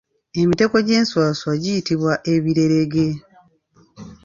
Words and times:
Emitego 0.41 0.75
gy’enswaswa 0.87 1.51
giyitibwa 1.61 2.13
Ebirerege. 2.33 3.07